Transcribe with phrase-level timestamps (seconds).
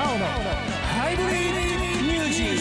[0.00, 1.30] マオのハイブリッ
[1.98, 2.56] ドミュージッ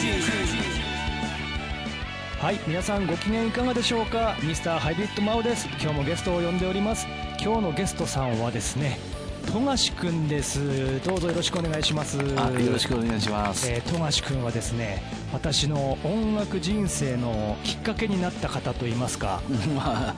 [2.37, 2.43] ク。
[2.43, 4.35] はい皆さんご機嫌いかがでしょうか？
[4.43, 5.69] ミスターハイブリッドマオです。
[5.81, 7.07] 今日もゲストを呼んでおります。
[7.41, 8.99] 今日のゲストさんはですね
[9.53, 11.01] 富樫くんです。
[11.05, 12.19] どうぞよろしくお願いします。
[12.19, 15.01] あよろしくお願いします、えー、富樫くんはですね
[15.31, 19.41] 私の音楽人生のきっかけになった方といいますか。
[19.75, 20.15] まあ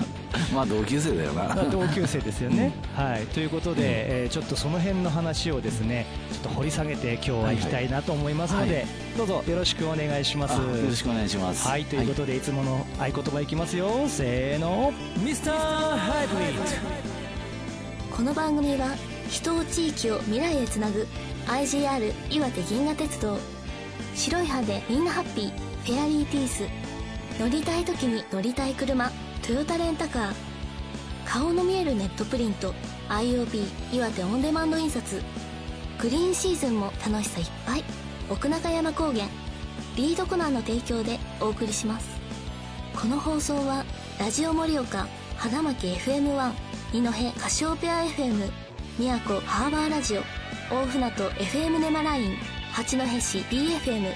[0.53, 1.53] まあ同級生だよな。
[1.69, 3.25] 同級生ですよね、はい。
[3.27, 3.81] ということで、
[4.23, 8.85] えーちょっとその辺の話をですねちょっと掘り下げて今日は行きたいなと思いますので、はい。
[9.17, 10.53] どうぞよろしくお願いします。
[10.53, 11.67] あよろしくお願いします。
[11.67, 11.83] はい。
[11.85, 13.89] ということで、い、つもの合言葉いきますよ。
[14.07, 14.93] せーの。
[15.17, 18.15] ミスターハイブリッド。
[18.15, 18.95] この番組は
[19.29, 21.07] 人を地域を未来へつなぐ
[21.47, 23.37] IGR 岩手銀河鉄道
[24.15, 25.51] 白い歯でみんなハッピー。
[25.85, 26.63] フェアリーピース。
[27.39, 29.11] 乗りたい時に乗りたい車。
[29.45, 30.33] トヨタレンタカー。
[31.25, 32.73] 顔の見えるネットプリント。
[33.09, 35.21] IOB 岩手オンデマンド印刷。
[35.99, 37.83] グリーンシーズンも楽しさいっぱい。
[38.29, 39.25] 奥中山高原。
[39.95, 42.21] リードコナーの提供でお送りします。
[42.95, 43.85] この放送は
[44.19, 46.53] ラジオ盛岡花巻 FM1
[46.93, 48.51] 二戸カシオペア FM
[48.99, 50.21] 宮古ハーバーラジオ
[50.71, 52.37] 大船渡 FM ネマライン
[52.73, 54.13] 八戸市 BFM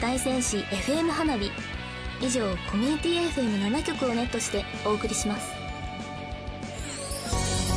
[0.00, 1.50] 大仙市 FM 花火。
[2.20, 5.52] 以上コミュニティ FM7 局をネットしてお送りします。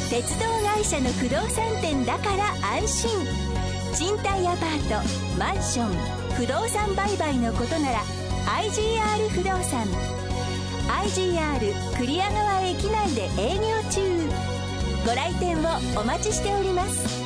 [0.09, 3.09] 鉄道会社の不動産店だから安心。
[3.93, 5.93] 賃貸アパートマンション
[6.35, 7.99] 不動産売買のことなら
[8.63, 9.85] IGR 不動産。
[11.03, 14.01] IGR 栗屋川駅内で営業中。
[15.05, 17.20] ご来店をお待ちしております。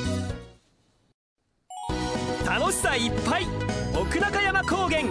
[2.76, 3.48] しさいっぱい。
[3.96, 5.04] 奥中山高原。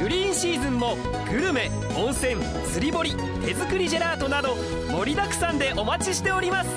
[0.00, 0.96] グリーンシーズンも
[1.30, 2.36] グルメ温泉
[2.72, 4.56] 釣り堀手作りジェラートなど
[4.90, 6.70] 盛りだくさんでお待ちしております。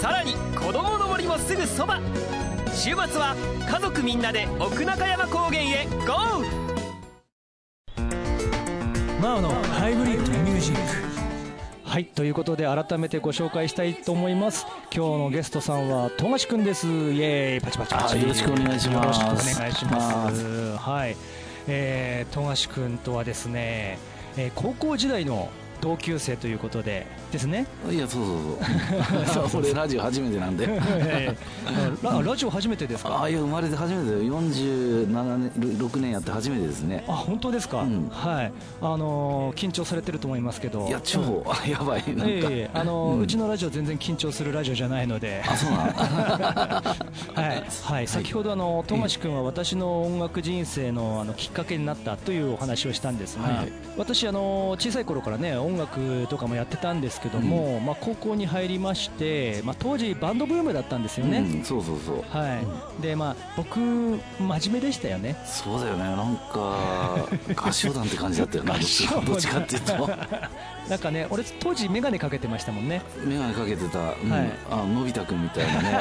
[0.00, 1.98] さらに子供の森もすぐそば。
[2.72, 3.34] 週末は
[3.68, 9.20] 家族みんなで奥中山高原へゴー！
[9.20, 11.11] マオのハイブリッドミュージック。
[11.92, 14.64] はいということで改めてご紹介したいと思います。
[14.90, 16.86] 今日のゲストさんは富樫くんです。
[16.86, 17.60] イエーイ。
[17.60, 18.16] パチパチパチ。
[18.16, 19.20] あよろしくお願いします。
[19.20, 20.76] よろしくお願いします。
[20.78, 21.16] はい。
[21.68, 23.98] えー、富樫くんとはですね、
[24.38, 25.50] えー高校時代の
[25.82, 27.66] 同級生ということでですね。
[27.90, 28.24] いやそう
[29.26, 29.62] そうそう。
[29.64, 30.66] 俺ラジオ初めてなんで。
[30.68, 33.22] えーララジオ初めてですか？
[33.22, 35.06] あいや生まれて初めてだよ47
[35.38, 37.04] 年6年やって初めてですね。
[37.08, 38.08] あ本当ですか、うん。
[38.10, 38.52] はい。
[38.80, 40.86] あのー緊張されてると思いますけど。
[40.86, 45.42] いや超やばいなんか、ええあのーううんちのラジオ全然緊張するラジオじゃないので。
[45.48, 45.82] あそうなの？
[47.34, 53.56] はい、はい、先ほどあの富樫君は私の音楽人生のあのきっかけになったというお話をしたんですが、はい。
[53.56, 61.38] はい私あの小さい頃からね音楽とかもやってたんですけども、まあ高校に入りまして、まあ当時バンドブームだったんですよね。
[61.38, 62.58] うん、そうそうそうは
[62.98, 65.36] い、でまあ僕真面目でしたよね。
[65.46, 67.01] そうだよねなんか
[67.54, 70.10] 合唱団って感じだったよなどっちかどっていうと。
[70.88, 73.02] なんかね俺当時眼鏡かけてましたもんね。
[73.24, 74.30] 眼鏡かけてた、うん。
[74.30, 74.52] はい。
[74.70, 76.00] あのび太くんみたいなね。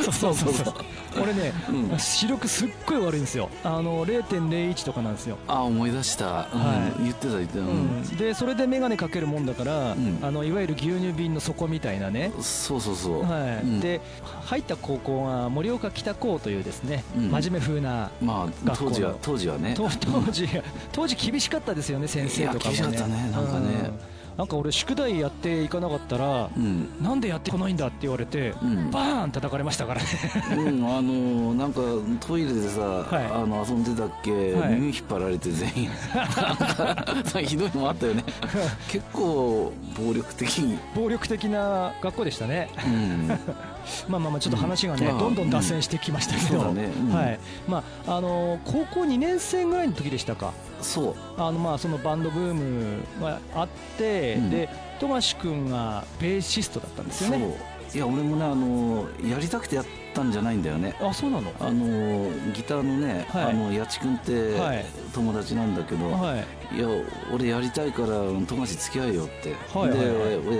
[0.10, 0.74] そうそうそう。
[1.22, 1.98] 俺ね、うん。
[1.98, 3.50] 視力すっごい悪いんですよ。
[3.62, 5.36] あの0.01とかなんですよ。
[5.46, 6.32] あ思い出した、うん。
[6.32, 6.46] は
[7.00, 7.02] い。
[7.04, 7.66] 言ってた言ってた、うん。
[7.66, 10.18] うん、でそれで眼鏡かけるもんだから、ん。
[10.22, 13.64] あのいわゆる牛乳瓶の底みたいなね、そうそうそう、はい。
[13.64, 13.80] うん。
[13.80, 14.00] で
[14.44, 17.30] 入った高校が盛岡北高というですね、うん。
[17.30, 19.74] 真面目風なまあ学校時は当時はね。
[19.74, 20.48] と当時
[20.92, 22.76] 当時厳しかったですよね先生とかもね。
[22.76, 23.66] 厳しかったねなんかね。
[24.08, 26.88] うんなんか俺宿題やっていかなかったら、うん。
[27.00, 28.90] なんでやってこないんだって言われて、うん。
[28.90, 30.06] バーン叩かれましたからね。
[30.56, 31.80] うん、 あのなんか
[32.26, 33.14] トイレでさ、い。
[33.14, 34.74] あの遊んでたっけ、はい。
[34.74, 35.90] 耳引っ張られて全員。
[37.46, 38.24] ひどいのもあったよね。
[38.90, 42.70] 結構暴力的に、暴力的な学校でしたね。
[42.84, 43.28] うん、
[44.08, 47.38] まあまあまあちょっと話がね、うんどんどん脱線してきましたけど、はい。
[47.68, 50.52] まああの高校2年生ぐらいの時でしたか。
[50.80, 51.14] そう。
[51.36, 53.68] あのまあそのバンドブームがあっ
[53.98, 54.50] て、うん。
[54.50, 54.68] で
[55.00, 57.38] 富樫君がベーシストだったんですよそう。
[57.38, 59.84] ねいや俺もねあのやりたくてやっ
[60.14, 60.96] たんじゃないんだよね。
[61.00, 61.52] あそうなの？
[61.60, 63.44] あのギターのね、はい。
[63.44, 64.84] あの八千君ってはい。
[65.12, 66.36] 友達なんだけど、は
[66.72, 66.76] い。
[66.76, 66.88] いや
[67.32, 70.06] 俺やりたいから富樫付き合えよって、はいはいはい。
[70.06, 70.56] で俺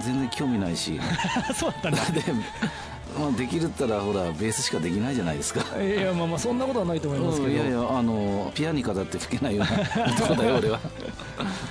[0.00, 1.00] 全然興味ないし。
[1.54, 1.98] そうだったんだ。
[2.12, 2.22] で、
[3.18, 5.80] まあ、できるったらほらベースしかできないじゃないですか。
[5.80, 10.80] いやまあまあそんなことはないと思いますけど、うんいやいやあのピアニカだって吹けないような 男だよ俺は。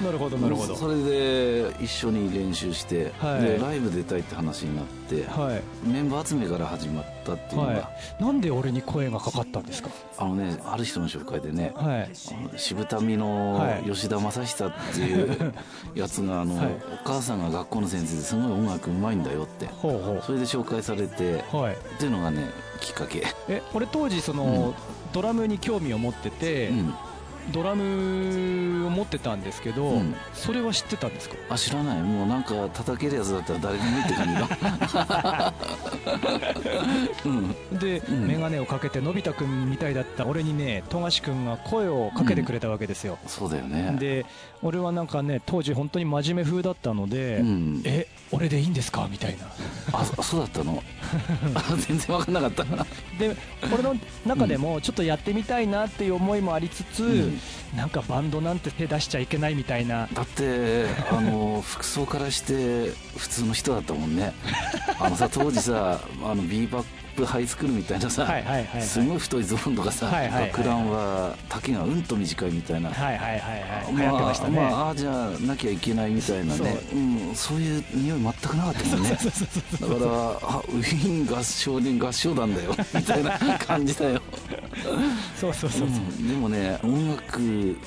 [0.04, 0.75] なるほどなるほど。
[0.75, 3.42] それで一緒に練習して、はい。
[3.42, 5.62] でライブ出たいって話になって、はい。
[5.88, 7.78] メンバー集めから始まったっていうのが、は
[8.20, 8.24] い。
[8.24, 9.90] なんで俺に声がかかったんですか？
[10.18, 12.10] あのねある人の紹介でね、はい。
[12.58, 13.84] 渋民のはい。
[13.90, 15.54] 吉田正久っていう
[15.96, 16.68] やつがあの、はい。
[16.68, 21.74] お母さんが学校の先生ですごい音楽うまいんだよってほうほそれで紹介されてうはい。
[21.74, 22.50] っていうのがね
[22.80, 24.74] きっかけ、え俺当時その、
[25.14, 26.94] ドラムに興味を持ってて、うん、
[27.51, 30.16] ドラムを持ってたんですけど、うん。
[30.34, 31.36] それは知ってたんですか？
[31.50, 32.01] あ知らない。
[32.01, 35.54] もうなんか叩けるやつだったら誰でもいいって感じだ
[37.25, 37.80] うん。
[37.80, 38.28] で、ん。
[38.28, 43.96] 眼鏡をかけてのび太くんみたいだった俺にね富樫くんが声をかけてくれたわけですよ、そうだよね。
[44.00, 44.25] で
[44.62, 47.81] 俺はなんかね当時本当に真面目風だったので、うん。
[47.86, 49.08] え俺でいいんですか？
[49.12, 49.46] みたいな。
[49.92, 50.82] あそそうだったの？
[51.54, 52.64] あ 全然分かんなかった。
[53.20, 53.36] で
[53.72, 53.96] 俺の
[54.26, 57.40] 中でもちょっとやってみたいなっていう思いもありつつ、ん。
[57.78, 60.08] なんかバンドなんて手出しちゃいけないみたいな。
[60.14, 64.34] だってあの服装からして普通の人だったもんね。
[65.00, 68.81] あのさ当時さあのビーバップハイスクールみたいなさ、はいはいはいはい。
[68.81, 74.21] すごい太いズボンとかさ、はいはいはい学ランは丈がうんと短いみたいな、はいはいはいはい。
[74.21, 76.57] ましたね、まあ、まああじゃあなきゃいけないみたいなね。
[76.57, 77.00] そう。
[77.00, 79.10] うん、そういう匂い全くなかったもんね。
[79.10, 80.00] だから
[80.42, 84.21] あウィーン合唱連合唱団だよみたいな感じだよ、
[85.36, 87.39] そうそうそうそう、うんでもね音楽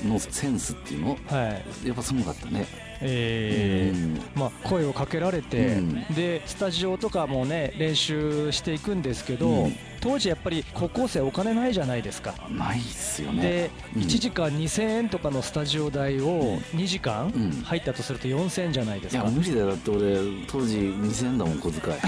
[0.03, 3.93] のセンスっていうのはいやっぱすごかったねえ
[4.35, 6.03] まあ、声をかけられて、うん。
[6.13, 9.75] でスタジオとかもね練習していくんですけど、うん
[10.07, 13.41] 当時やっぱり高校生お金ないじゃないですか、ないっすよね。
[13.41, 14.01] でうん。
[14.03, 17.51] 1時間2000円とかのスタジオ代を2時間うん。
[17.63, 19.67] 入ったとすると4000円じゃないですか、いや無理だよ。
[19.67, 20.17] だって俺
[20.47, 21.97] 当時2000円だもん小遣い。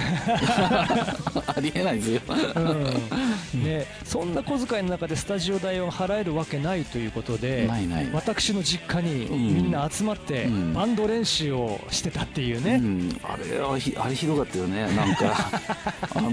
[1.46, 2.22] ありえないですよ。
[2.56, 3.64] うん。
[3.66, 8.10] ね、そんな小遣いの中でスタジオ代を払えるわけないということでないない。
[8.14, 9.56] 私の実家にうん。
[9.56, 10.74] みんな集まってうん。
[10.74, 14.84] バンド練習をしてたっていうね、うん、あれはひあれひどかったよね。
[14.96, 15.52] なんか
[16.16, 16.30] あの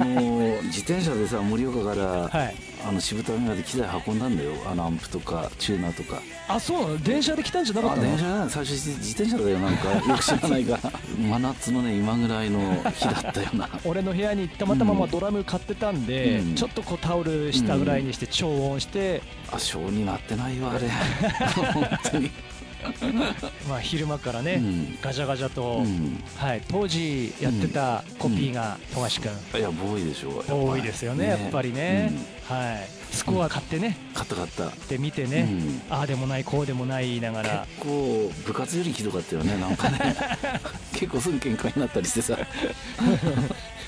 [0.65, 2.55] 自転車でさ盛岡から、はい。
[2.87, 4.53] あの渋谷まで機材運んだんだよ。
[4.71, 6.21] あのアンプとかチューナーとか。
[6.49, 6.99] あそうなの？
[7.03, 8.09] 電車で来たんじゃなかっあたの？
[8.09, 9.93] 電車じ最初自自転車だよなんか。
[10.13, 12.61] よく知らないから真夏のね今ぐらいの
[12.95, 13.69] 日だったよな。
[13.85, 16.55] 俺の部屋にたまたままあドラム買ってたんで、うん。
[16.55, 20.89] ちょっとこうタオル下ぐらいにして超音して、あ性になってないわあれ。
[21.73, 22.31] 本当に
[23.69, 24.99] まあ、昼間からね、うん。
[25.01, 26.23] ガチャガチャと、うん。
[26.37, 30.55] はい、当時やってたコピーが富樫君、いやボーイでしょやっぱ。
[30.55, 34.71] 多いですよねやっぱりね、うんはい、スコア買ってね、買った買った。
[34.89, 35.49] で見てね、
[35.91, 35.93] うん。
[35.93, 37.67] ああでもないこうでもない言いながら。
[37.81, 40.17] 結構部活よりひどかったよねなんかね。
[40.95, 42.39] 結構すぐ喧嘩になったりしてさ。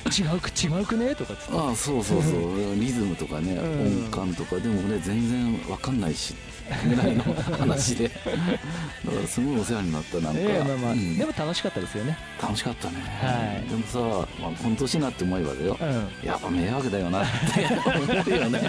[0.07, 1.15] 違うく違うくね？
[1.15, 1.53] とかつって。
[1.57, 2.75] ああそうそうそう。
[2.75, 4.09] リズムとかね、うん。
[4.09, 4.57] 音感とか。
[4.57, 6.35] でもね全然わかんないし。
[6.87, 7.25] ぐらいの
[7.59, 8.09] 話で。
[8.09, 8.21] だか
[9.23, 11.17] らすごいお世話になったなんか、ええまあまあ、うん。
[11.17, 12.19] でも楽しかったですよね。
[12.43, 13.69] 楽しかったね、はい。
[13.71, 16.29] でもさ、まあ、この年になって思えばだよ、うん。
[16.29, 18.69] やっぱ迷惑だよなって思うよねなんか、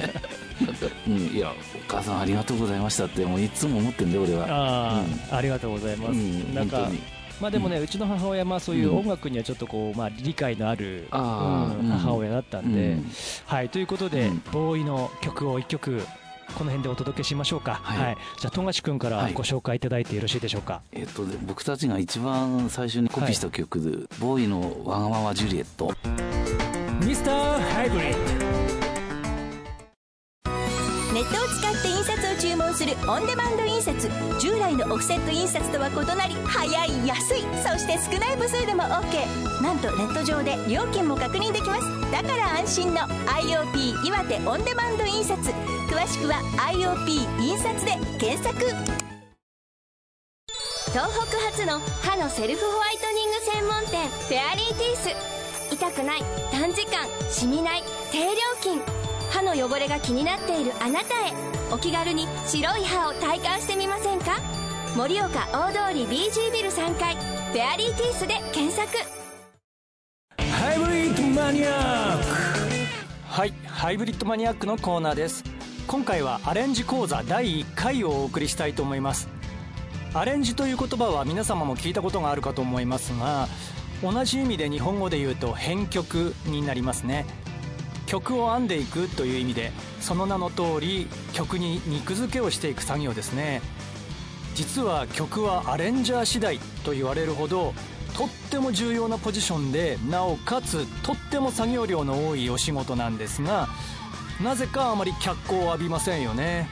[1.07, 4.45] うん、いやお母さんありがとうございましたってもういつも思ってんだよ俺は。
[4.49, 7.01] ああ、ありがとうございます、うんなんか本当に。
[7.39, 13.11] まあでもね、うちの母親まあそういう音楽にはちょっとこう、まあ、理解のある、母親だったんで、うん。
[13.45, 14.41] はいということで、うん。
[14.51, 16.01] ボーイの曲を一曲
[16.53, 17.79] この辺でお届けしましょうか。
[17.81, 18.17] はい。
[18.41, 19.33] じゃあ富樫君からはい。
[19.33, 20.81] ご紹介いただいてよろしいでしょうか？
[20.91, 23.89] えっと、で僕たちが一番最初にコピーした曲で、
[24.19, 25.93] ボーイのわがままジュリエット。
[27.05, 28.58] ミスターハイブリッ
[31.19, 37.41] ネットを使って印刷を注文するオンデマンド印刷従来のオフセット印刷とは異なり早い安い。
[37.59, 41.81] そして少ない部数でも OK なんとネット上で料金も確認できます。
[42.09, 46.39] だから安心の IOP 岩手オンデマンド印刷詳しくは
[46.71, 47.11] IOP
[47.43, 48.55] 印刷で検索。
[50.95, 55.75] 東北初の歯のセルフホワイトニング専門店フェアリーティース。
[55.75, 58.31] 痛くない短時間シミない低料
[58.63, 58.98] 金。
[59.29, 61.33] 歯の汚れが気になっているあなたへ。
[61.71, 64.39] お気軽に白い歯を体感してみませんか？
[64.95, 68.87] 盛岡大通り BG ビル3階フェアリーティースで検索。
[70.51, 72.25] ハイブリッドマニアック。
[73.27, 75.43] はいハイブリッドマニアックのコーナーです。
[75.87, 79.29] 今回はアレンジ講座第1回をお送りしたいと思います。
[80.13, 83.47] アレンジという言葉は皆様も聞いたことがあるかと思いますが
[84.01, 87.27] 同じ意味で日本語で言うと編曲になりますね
[88.09, 93.61] 曲を編んでいくという意味でその名の通り曲に肉付けをしていく作業ですね。
[94.55, 97.73] 実は曲はアレンジャー次第と言われるほど
[98.17, 103.69] とっても重要なポジションでなおかつとっても作業量の多いお仕事なんですが
[104.43, 106.67] なぜかあまり脚光を浴びませんよね。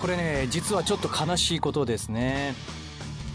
[0.00, 2.54] これね実はちょっと悲しいことですね。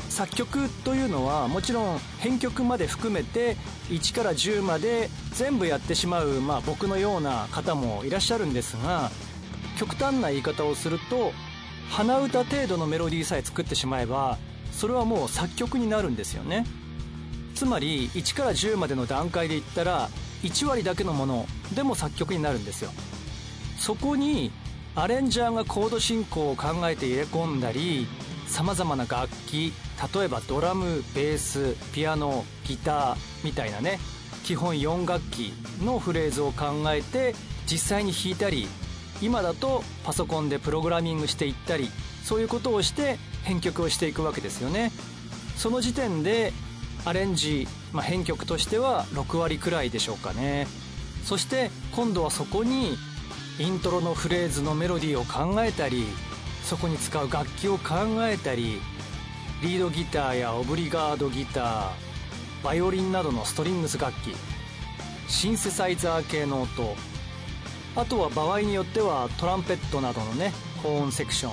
[0.09, 3.55] 作曲というのはもちろん編曲まで含めて
[3.89, 9.11] 1から10まで全部やってしまう、まあ、僕のような方もいらっしゃるんですが
[9.77, 11.31] 極端な言い方をすると
[11.89, 14.37] 鼻歌程度のメロディーさえ作ってしまえば
[14.71, 16.65] それはもう作曲になるんですよね。
[17.55, 20.09] つまり1から10までの段階で言ったら
[20.43, 22.91] 1割だけのものでも作曲になるんですよ。
[23.77, 24.51] そこに
[24.95, 28.07] アレンジャーがコード進行を考えて入れ込んだり
[28.49, 29.71] さまざまな楽器
[30.13, 33.99] 例えばドラムベースピアノギターみたいなね
[34.43, 35.53] 基本4楽器
[35.83, 37.35] のフレーズを考えて
[37.71, 38.67] 実際に弾いたり
[39.21, 41.89] 今だとパソコンでプログラミングしていったり
[42.23, 44.91] そういうことをして編曲をしていくわけですよね。
[45.55, 46.53] その時点で
[47.05, 50.67] アレンジ、まあ、編曲としては6割くらいでしょうかね。
[51.23, 52.97] そして今度はそこに
[53.59, 56.05] イントロのフレーズのメロディーを考えたり
[56.69, 57.95] そこに使う楽器を考
[58.27, 58.79] えたり
[59.63, 61.89] リードギターやオブリガードギター
[62.63, 64.35] バイオリンなどのストリングス楽器
[65.27, 66.95] シンセサイザー系の音
[67.95, 70.51] あとは場合によってはトランペットなどのね
[70.83, 71.51] 高音セクション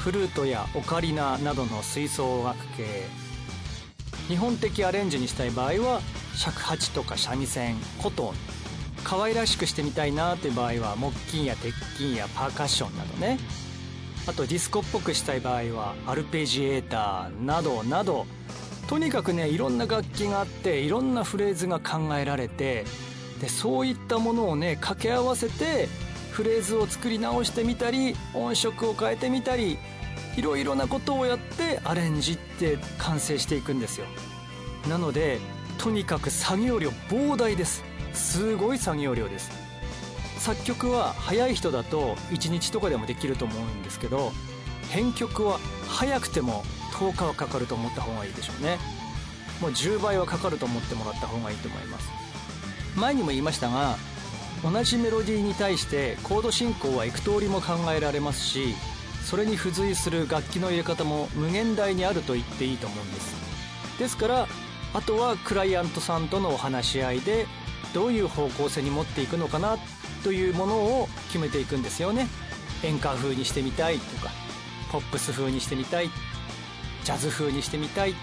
[0.00, 3.06] フルートやオカリナなどの吹奏楽系。
[4.28, 6.02] 日本的アレンジにしたい場合は
[6.34, 8.34] 尺八とか三味線琴
[9.02, 13.38] 可愛らしくしてみたいなという場合は木琴や鉄琴やパーカッションなどね。
[14.26, 18.26] あとディスコっぽくしたい場合はアルペジエーターなどなど
[18.88, 22.84] とにかくねいろんな楽器があっていろんなフレーズが考えられて
[23.40, 25.88] でそういったものをね掛け合わせて
[26.32, 29.78] フレーズを作り直してみたり音色を変えてみたり
[30.36, 34.06] いろいろなことをやってアレンジって完成していくんですよ。
[34.88, 35.38] なので
[35.78, 37.82] とにかく作業量膨大です。
[38.12, 39.50] すごい作業量です。
[40.40, 44.32] 作曲は早い人だと1日とかでもできると思うんですけど
[44.88, 48.78] 編曲は早くても10日はかかると思った方がいいでしょうね。
[49.60, 52.08] もう10倍はかかると思ってもらった方がいいと思います。
[52.96, 53.96] 前にも言いましたが
[54.64, 58.74] 同じメロディーに対してコード進行は幾通りも考えられますし
[59.24, 63.98] それに付随する楽器の入れ方も無限大にあると言っていいと思うんです。
[63.98, 64.48] ですから
[64.94, 67.46] あとはクライアントさんとのお話し合いで
[67.92, 69.76] どういう方向性に持っていくのかな
[70.22, 72.28] というものを決めていくんですよね。
[72.82, 74.30] 演歌風にしてみたいとか
[74.90, 76.10] ポップス風にしてみたい
[77.04, 78.14] ジャズ風にしてみたい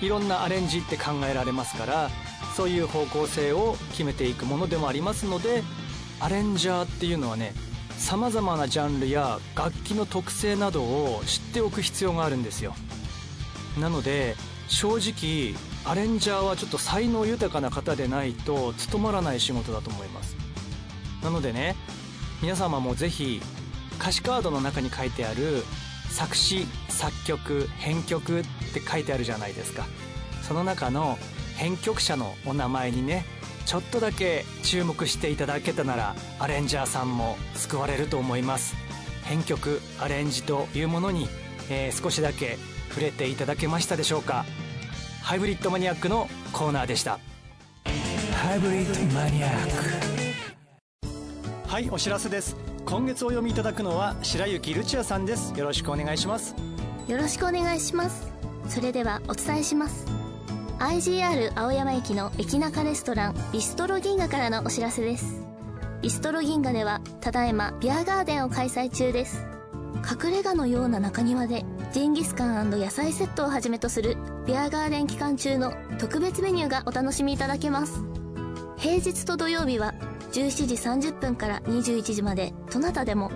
[0.00, 2.10] いろんなアレンジって考えられますから
[2.54, 5.62] そういう方向性を決めていくものでもありますので
[6.20, 7.52] アレンジャーっていうのはね
[7.96, 12.74] さまざまなジャンルや楽器の特性などを知っておく必要があるんですよ。
[13.78, 14.36] なので
[14.68, 15.54] 正直
[15.90, 20.45] アレンジャーはちょっと才能豊かな方でないと務まらない仕事だと思います。
[21.26, 21.74] なのでね
[22.40, 23.40] 皆様もぜひ
[23.98, 25.64] 歌詞カードの中に書いてある
[26.08, 29.86] 作詞作曲編曲って書いてあるじゃないですか。
[30.42, 31.18] その中の
[31.56, 33.24] 編曲者のお名前にね
[33.64, 38.76] ちょっとだけ注目していただけたならアレンジャーさんも救われると思います。
[39.24, 41.28] 編曲アレンジというものに、
[41.68, 42.58] えー、少しだけ
[42.90, 44.44] 触れていただけましたでしょうか。
[45.22, 47.18] ハイブリッドマニアックのコーナーでした。
[47.84, 49.95] ハイブリッドマニアック。
[51.76, 52.56] はいお知らせです。
[52.86, 55.52] 今月お読みいただくのは白雪ルチアさんです。
[55.58, 56.54] よろしくお願いします。
[57.06, 58.32] よろしくお願いします。
[58.66, 60.06] それではお伝えします。
[60.78, 65.44] IGR 青山駅の駅中レストランビストロ銀河からのお知らせです。
[66.00, 69.44] ビストロ銀河ではただいまビアガーデンを開催中です。
[70.10, 74.16] 隠れ家のような中庭でジンギスカン野菜セットをはじめとする
[74.46, 78.02] ビアガーデン期間中の特別メニューがお楽しみいただけます。
[78.78, 79.94] 平日と土曜日は
[80.36, 80.74] 17時
[81.08, 83.30] 30分から21時までどなたでも。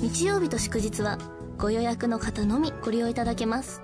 [0.00, 1.18] 日曜日と祝日は
[1.56, 3.80] ご予約の方のみご利用いただけます。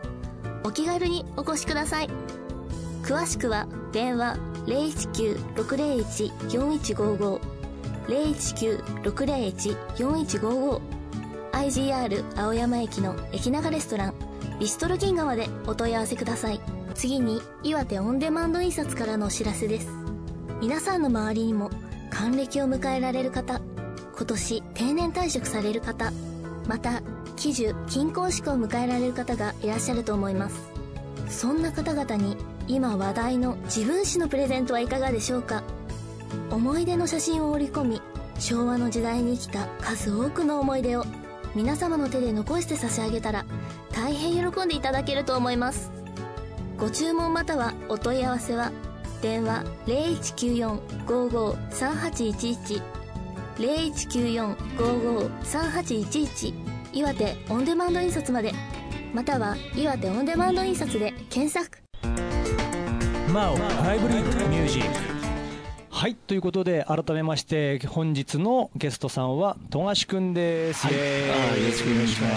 [0.65, 2.11] お気軽にお越しください。
[3.05, 4.37] 詳しくは電話
[4.67, 7.41] 019-601-4155
[8.09, 10.81] 019-601-4155
[11.53, 14.15] IGR 青山駅の駅長レストラン
[14.59, 16.61] ビストロ銀河までお問い合わせください。
[16.97, 19.87] 次に岩手オンデマンド印刷からのお知らせです。
[20.61, 21.71] 皆さんの周りにも
[22.19, 23.61] 還暦を迎えられる方
[24.17, 26.13] 今年定年退職される方
[26.67, 27.01] また
[27.37, 30.69] 喜寿金婚式を迎えられる方がいらっしゃると思います。
[31.29, 35.63] そんな方々に今話題の自分史のプレゼントはいかがでしょうか？
[36.51, 38.03] 思い出の写真を織り込み
[38.41, 41.05] 昭和の時代に生きた数多くの思い出を
[41.55, 43.47] 皆様の手で残して差し上げたら
[43.93, 45.93] 大変喜んでいただけると思います。
[46.77, 48.73] ご注文またはお問い合わせは
[49.23, 52.83] 電話0194-55-3811
[53.59, 56.55] 0194-55-3811
[56.93, 58.53] 岩手オンデマンド印刷まで。
[59.13, 61.79] または岩手オンデマンド印刷で検索。
[63.33, 63.97] マオハ
[65.99, 70.95] はいということで改めまして本日のゲストさんは富樫くんです、はい。
[70.95, 71.01] よ
[71.67, 72.37] ろしくお願いしま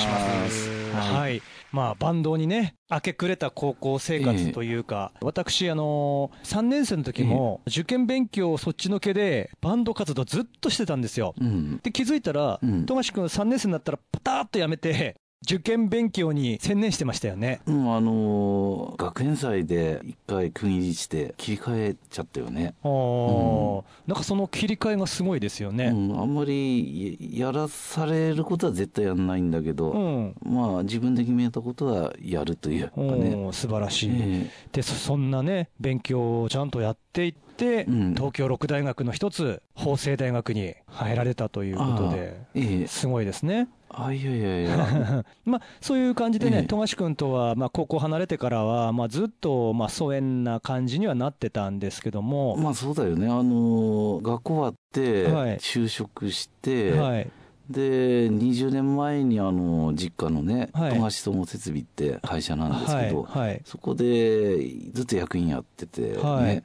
[0.50, 0.68] す。
[0.96, 1.42] はい、はい。
[1.72, 11.78] まあバンドにね明け暮れた高校生活というか、私あの3年生の時も受験勉強そっちのけでバンド活動ずっとしてたんですよ、うん。
[11.84, 12.88] で気づいたらうん。
[12.88, 17.62] 富樫くん3年生になったらパターッとやめて受験勉強に専念してましたよね。
[17.66, 23.84] うん、あのー学園祭で一回区切りして切り替えちゃったよね、あー。
[24.06, 25.86] なんかその切り替えがすごいですよね。
[25.86, 30.36] うん、あんまりややらされることは絶対やんないんだけど、うん。
[30.44, 34.52] まあ自分で決めたことはやるというかね、素晴らしい、え。
[34.72, 38.14] でそそんなね勉強をちゃんとやっていって、うん。
[38.16, 42.88] 東京六大学の一つ法政大学に入られたということでえええ。
[42.88, 43.68] すごいですね。
[43.90, 45.26] あいやいやいや。
[45.44, 46.64] まあ、そういう感じでね、ええ。
[46.64, 53.28] 富樫君とは、まあ、高校離れてからは、まあ、ずっと、まあ、疎遠な感じにはなってたんですけども、まあそうだよね。
[53.28, 55.58] あのー学校終わってはい。
[55.58, 57.30] 就職して、はい、
[57.70, 60.92] で20年前にあの実家のねはい。
[60.92, 64.58] 富樫総合設備って会社なんですけど、はい、はい、そこで
[64.94, 66.64] ずっと役員やっててね、はい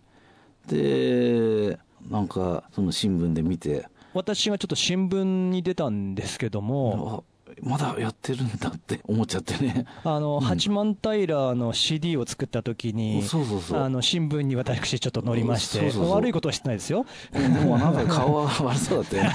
[0.66, 1.78] で
[2.11, 3.88] なんかその新聞で見て。
[4.14, 9.87] 私がちょっと新聞に出たんですけども、あまだやってるんだって思っちゃってね。
[10.05, 10.41] あの、うん。
[10.41, 13.81] 八幡平の CD を作った時に、そうそうそう。
[13.81, 16.15] あの新聞に私ちょっと載りまして、そうそうそう。
[16.15, 17.07] 悪いことはしてないですよ。
[17.35, 19.33] うんでもなんか顔は悪そうだったよね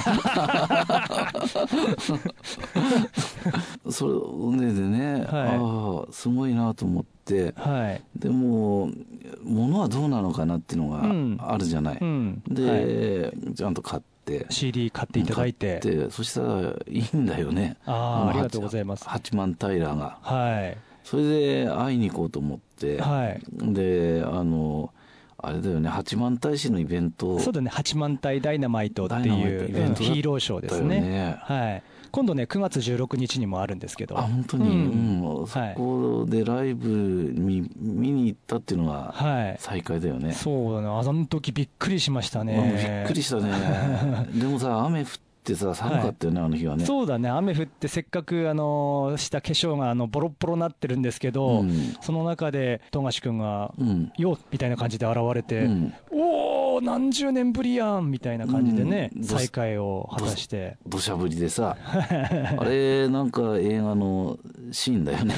[3.89, 4.13] それ
[4.67, 7.53] ででね、ああすごいなと思って。
[7.55, 8.19] はい。
[8.19, 8.89] でも
[9.43, 11.37] 物はどうなのかなっていうのうん。
[11.37, 12.43] があるじゃない、うん。
[12.49, 12.55] はい。
[12.55, 14.10] で、ちゃんと買って、
[14.49, 15.79] CD 買っていただいて。
[15.79, 17.77] てそしたらいいんだよね。
[17.85, 17.97] のあ
[18.27, 19.07] あ、ありがとうございます。
[19.07, 20.17] 八幡平が。
[20.21, 20.77] はい。
[21.03, 23.41] それで会いに行こうと思って、はい。
[23.73, 24.93] で、あの、
[25.43, 31.35] あれだよね、八幡平市のイベントそうだね、八幡平ダイナマイトっていうヒーローショーですね。
[31.39, 31.83] はい。
[32.11, 34.17] 今度ね、9月16日にもあるんですけど。
[34.17, 39.55] あ、本当に、ううんん、そこでライブ見見に行ったっていうのがはい。
[39.59, 40.33] 再会だよね。
[40.33, 43.03] そうだね、あの時びっくりしましたうんびね。
[43.05, 43.51] っくりしたね。
[44.35, 45.05] でもさ、雨降っ
[45.43, 46.85] てさ、寒かったよね、あの日はね。
[46.85, 54.11] そうだね、雨降ってせっかくあのした化粧があのボロッボロになってるんですけど、うんその中で富樫君が、うん。
[54.17, 56.50] よみたいな感じで現れて、うんおお、
[56.81, 61.77] 何十年ぶりやんみたいな感じでね、うん再会を果たして、土砂降りでさ
[62.57, 64.37] あれなんか映画の
[64.71, 65.35] シーンだよね。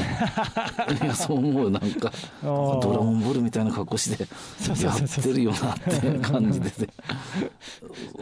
[1.04, 2.12] いやそう思うなんか。
[2.42, 4.24] ドラゴンボールみたいな格好して
[4.84, 6.74] やってるよなっていう感じでね。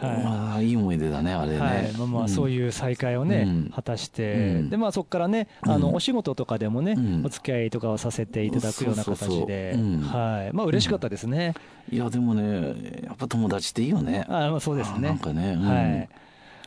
[0.00, 0.24] はい。
[0.24, 1.92] まあいい思い出だねあれね、はい。
[1.98, 4.70] まあまあ、そうういう再会をね、うん果たして、うん。
[4.70, 5.94] でまあ、そこからね、あのうん。
[5.94, 7.22] お仕事とかでもね、うん。
[7.24, 9.40] お付き合いとかをさせていただくようなそうそうそう。
[9.40, 10.00] 形で、うん。
[10.00, 10.56] はい。
[10.56, 11.54] まあ嬉しかったですね、
[11.90, 12.74] んいやでもね
[13.12, 14.24] やっぱ友達っていいよね。
[14.28, 14.96] あまあそうですね。
[14.96, 15.68] あなんかねうん。
[15.68, 16.08] はい。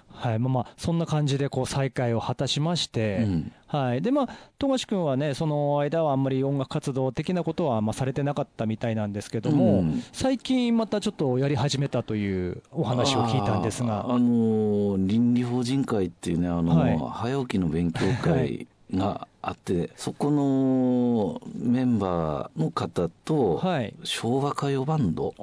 [0.10, 0.39] はい。
[0.39, 3.51] まあ、まあそんな感じでこう再会を果たしまして、うん。
[3.67, 4.01] はい。
[4.01, 4.29] でまあ、
[4.60, 10.03] 富樫君はね、その間はあんまり音楽活動的なことはまあされてなかったみたいなんですけども、うん。
[10.13, 16.97] 最近またちょっとやり始めたというお話を聞いたんですあが、ーあの倫理法人会っていうねあの、はい。
[17.12, 25.33] 早起きの勉強会があって、そこのメンバーの方と、はい、昭和歌謡バンド。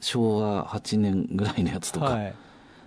[0.00, 2.34] 昭和8年ぐらいのやつとか、うはい、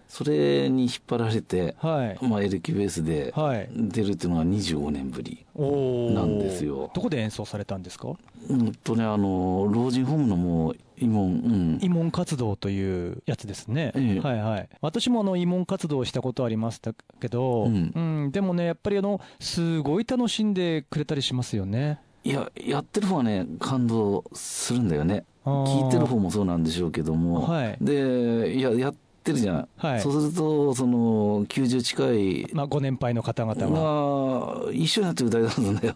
[0.09, 6.91] それに引っ張られて、はい、まあ、エレキベースではい、出るっていうのが25年ぶり、なんですよ。
[6.93, 8.09] どこで演奏されたんですか？
[8.49, 14.19] うんとねあの老人ホームのもう慰問、うん、慰問活動というやつですね、ええ。
[14.19, 18.25] はいはい、私もあの慰問活動をしたことありましたけど、ううん。
[18.27, 21.99] んでもね、やっぱりあのすごい楽しんでくれたりしますよね。
[22.23, 25.23] いややってる方はね感動するんだよね。
[25.45, 27.77] 聞いてる方もそうなんでしょうけども、はい。
[27.79, 30.01] でいややってるじゃん、はい。
[30.01, 33.69] そうするとその90近いまあ、ご年配の方々が。
[33.69, 35.95] が一緒になって歌い出すんだよ。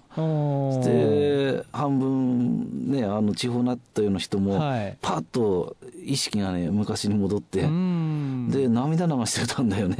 [0.84, 4.98] で半分ねあの地方になったような人も、はい。
[5.02, 8.50] パッと意識がね昔に戻って、うん。
[8.50, 9.96] で涙流してたんだよね、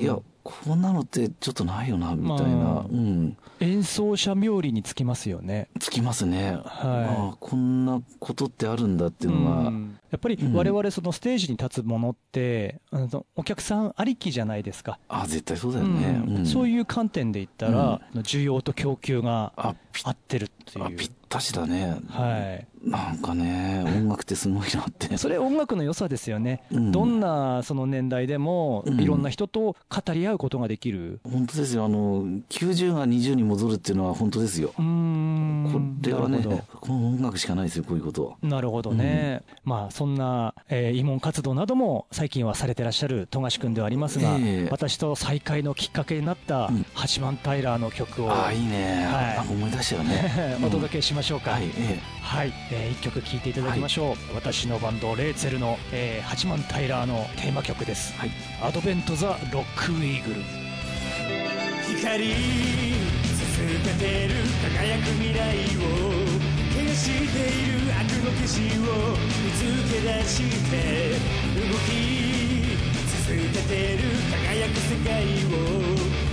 [0.00, 2.84] いやこんなのってちょっとないよなみたいな、まあ。
[2.90, 5.68] うん演奏者冥利につきますよね。
[5.80, 14.98] つきますね、ああこんなことってあるんだっていうのが、うんやっぱりうん我々そのステージに立つものって、あのお客さんありきじゃないですか。
[15.08, 19.74] あ絶対そうだよね、うんうんそういう観点で言ったら、需要と供給が合
[20.10, 20.84] ってるっていう。
[20.84, 21.96] あぴったちだね。
[22.08, 22.66] はい。
[22.88, 25.16] なんかね、音楽ってすごいなって。
[25.18, 26.62] それ音楽の良さですよね。
[26.70, 31.20] うんどんなその年代でも、うんいろんな人と語り合うことができる。
[31.24, 31.84] 本当ですよ。
[31.84, 34.72] あの、90が20に戻るっていうのは本当ですよ。
[34.78, 35.70] うーん。
[35.72, 36.38] これはね、
[36.80, 38.36] この音楽しかないですよ、こういうこと。
[38.40, 38.48] ど。
[38.48, 39.42] なるほどね。
[39.64, 44.68] まあ、そんな、えー、慰問活動なども最近はされてらっしゃる富樫君ではありますが、ええ。
[44.70, 46.84] 私と再会のきっかけになったうん。
[46.92, 49.06] 八幡平の曲を、ああ、いいね。
[49.06, 49.36] はい。
[49.38, 50.58] あ思い出したよね。
[50.62, 51.52] お届けしましょうか。
[51.52, 58.30] はい、えはい、えー一曲聴いていただきましょう、私のバンドレーツェルの、えー、八幡平のテーマ曲です、はい。
[58.62, 60.42] アドベント・ザ・ロック・イーグル。
[61.96, 62.34] 光り
[63.22, 64.34] 続けてる
[64.76, 66.35] 輝く未来を
[66.96, 69.12] している悪の消しを
[69.44, 69.60] 見つ
[69.92, 70.72] け出して
[71.60, 71.92] 動き
[73.22, 75.12] 続けてる輝く世界
[75.52, 76.25] を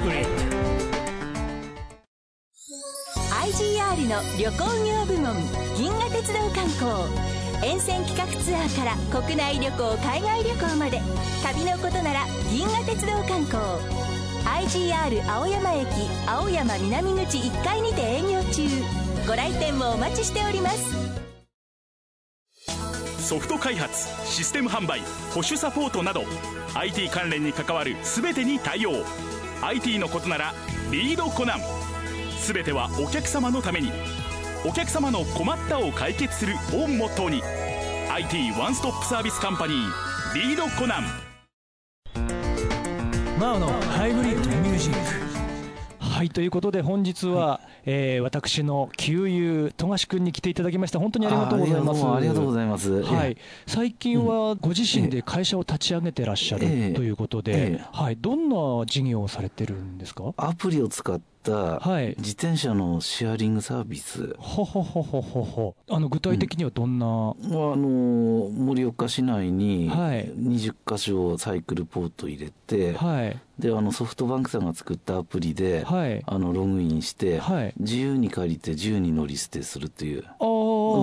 [0.00, 0.60] ターハイブリッド
[3.40, 5.36] IGR の旅行業部門
[5.76, 7.04] 銀河鉄道観光
[7.62, 11.00] 沿線企画ツアーから国内旅行海外旅行まで
[11.42, 13.60] 旅のことなら銀河鉄道観光
[14.44, 15.86] IGR 青山駅
[16.26, 18.62] 青山南口1階にて営業中。
[19.26, 20.96] ご来店もお待ちしております。
[23.22, 25.00] ソフト開発システム販売
[25.32, 26.24] 保守サポートなど
[26.74, 29.04] IT 関連に関わる全てに対応。
[29.62, 30.54] IT のことなら
[30.90, 31.60] リードコナン。
[32.46, 33.92] 全てはお客様のために。
[34.66, 37.42] お客様の困ったを解決するをモットーに
[38.10, 41.04] IT ワンストップサービスカンパニーリードコナン。
[43.38, 45.29] マオのハイブリッドミュージック。
[46.20, 50.98] はいということで本日は、えー私の旧友富樫君に来ていただきました。
[50.98, 52.04] 本当にありがとうございます。
[52.04, 53.02] あありがとうございます。
[53.04, 56.92] はい、最近はご自身で会社を立ち上げてらっしゃるええ。
[56.92, 57.84] ということで、ええ。
[57.90, 60.34] はい、どんな事業をされてるんですか？
[60.36, 62.14] アプリを使ったはい。
[62.18, 64.34] 自転車のシェアリングサービス。
[64.38, 65.74] ほほほほほほ。
[65.88, 70.28] あの具体的にはどんな、あの盛岡市内にはい。
[70.28, 73.38] 20箇所サイクルポート入れて、はい。
[73.58, 76.22] であのソフトバンクさんが作ったアプリで、はい。
[76.26, 77.74] あのログインして、はい。
[77.78, 80.24] 自由に借りて自由に乗り捨てするっていう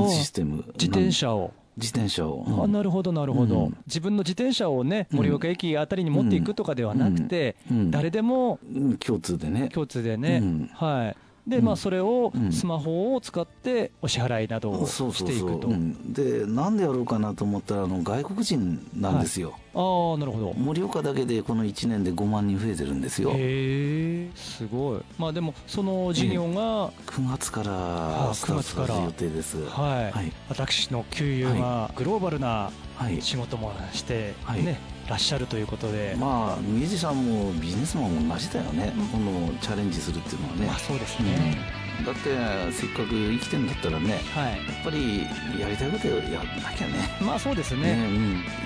[0.10, 3.78] システム自転車を、自転車を、あなるほどなるほど、うん。
[3.86, 5.18] 自分の自転車をねうん。
[5.20, 7.56] 盛岡駅あたりに持っていくとかではなくて、
[7.90, 8.98] 誰でもうん。
[8.98, 9.70] 共通でね。
[9.70, 10.70] 共通でね、うん。
[10.74, 11.16] はい
[11.48, 11.66] で、うん。
[11.66, 12.52] まあそれをうん。
[12.52, 16.14] スマホを使ってお支払いなどをしていくと、うん。
[16.14, 20.54] でなんでやろうかなと思ったらあの外国人なんですよ、ああなるほど。
[20.54, 23.32] 盛岡だけでこの1年で5万人増えてるんですよ。
[23.32, 25.02] へえすごい。
[25.18, 28.88] まあでもその事業が、9月かあらスタート9月から。
[28.88, 29.66] させる予定です。
[29.66, 30.32] はい、はい。
[30.50, 33.22] 私の給油がグローバルなはい。
[33.22, 34.64] 仕事もして、はい。
[34.64, 40.66] ねらっしゃるということで、まあミュージシャンもビジネスマンも同じだよね、このチャレンジするっていうのはね。
[40.68, 41.58] まあそうですね、
[42.00, 42.06] うん。
[42.06, 44.52] だってせっかく生きてんだったらねはい。
[44.52, 45.24] やっぱり
[45.60, 47.18] やりたいことやんなきゃね。
[47.22, 47.96] まあそうですね。
[47.96, 48.08] ね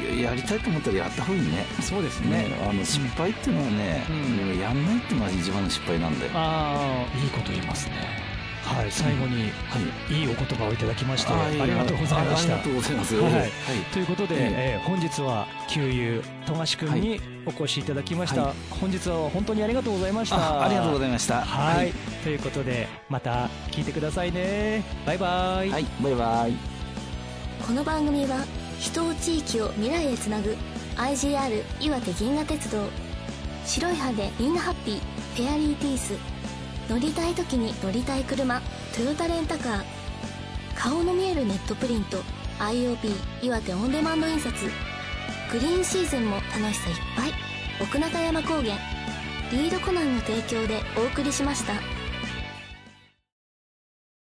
[0.10, 1.66] うん、ややりたいと思ったらやった方がいいね。
[1.82, 2.50] そうですね。
[2.50, 4.60] ねあの失敗っていうのはね、うん。
[4.60, 7.52] やんないっていうのが一番の失敗なんだよ、ああいいこと
[8.74, 9.48] はい、最後に、
[10.10, 12.56] い、いお言葉をいただきましてありがとうございました。
[12.56, 13.34] ありがとうございます、はい。
[13.34, 13.50] はい。
[13.92, 18.54] ということで、えー本日は旧友富樫君にお越しいただきました、はい。
[18.70, 20.38] 本日は本当にありがとうございました。
[20.38, 21.42] あありがとうございました。
[21.42, 21.92] はい、
[22.24, 24.84] ということでまた聞いてくださいね。
[25.06, 25.86] バイバイ、はい。
[26.02, 26.82] バイバイ。
[27.66, 28.46] この番組は
[28.80, 30.56] 人を地域を未来へつなぐ
[30.96, 32.84] IGR 岩手銀河鉄道
[33.66, 35.00] 白い歯でみんなハッピー
[35.36, 36.14] フェアリーピース
[36.92, 38.62] 乗りたい時に乗りたい車
[38.94, 39.84] トヨタレンタカー。
[40.76, 42.18] 顔の見えるネットプリント
[42.60, 42.98] IOP
[43.42, 44.54] 岩手オンデマンド印刷。
[45.54, 47.32] グリーンシーズンも楽しさいっぱい。
[47.82, 48.76] 奥中山高原。
[49.54, 52.01] リードコナンの提供でお送りしました。